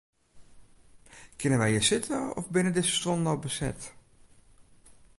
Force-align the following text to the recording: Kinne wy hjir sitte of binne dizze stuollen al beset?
Kinne 1.39 1.57
wy 1.59 1.67
hjir 1.71 1.85
sitte 1.89 2.17
of 2.39 2.45
binne 2.53 2.71
dizze 2.75 2.93
stuollen 2.97 3.29
al 3.31 3.39
beset? 3.43 3.81